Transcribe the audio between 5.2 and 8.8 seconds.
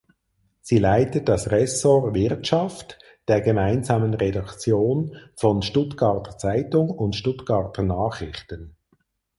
von "Stuttgarter Zeitung" und "Stuttgarter Nachrichten".